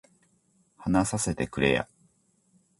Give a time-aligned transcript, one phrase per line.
[0.79, 1.87] 話させてくれや